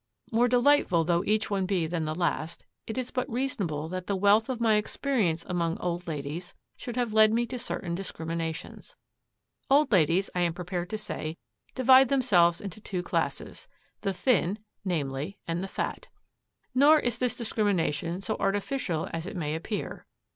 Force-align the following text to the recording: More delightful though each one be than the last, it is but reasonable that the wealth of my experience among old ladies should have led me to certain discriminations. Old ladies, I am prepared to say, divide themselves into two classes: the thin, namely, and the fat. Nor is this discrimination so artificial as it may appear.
More 0.31 0.47
delightful 0.47 1.03
though 1.03 1.23
each 1.25 1.51
one 1.51 1.67
be 1.67 1.85
than 1.85 2.05
the 2.05 2.15
last, 2.15 2.65
it 2.87 2.97
is 2.97 3.11
but 3.11 3.29
reasonable 3.29 3.87
that 3.89 4.07
the 4.07 4.15
wealth 4.15 4.49
of 4.49 4.59
my 4.59 4.73
experience 4.77 5.45
among 5.47 5.77
old 5.77 6.07
ladies 6.07 6.55
should 6.75 6.95
have 6.95 7.13
led 7.13 7.31
me 7.31 7.45
to 7.45 7.59
certain 7.59 7.93
discriminations. 7.93 8.95
Old 9.69 9.91
ladies, 9.91 10.27
I 10.33 10.39
am 10.39 10.55
prepared 10.55 10.89
to 10.89 10.97
say, 10.97 11.37
divide 11.75 12.09
themselves 12.09 12.59
into 12.59 12.81
two 12.81 13.03
classes: 13.03 13.67
the 14.01 14.11
thin, 14.11 14.57
namely, 14.83 15.37
and 15.47 15.63
the 15.63 15.67
fat. 15.67 16.07
Nor 16.73 16.97
is 16.99 17.19
this 17.19 17.35
discrimination 17.35 18.21
so 18.21 18.37
artificial 18.39 19.07
as 19.13 19.27
it 19.27 19.37
may 19.37 19.53
appear. 19.53 20.07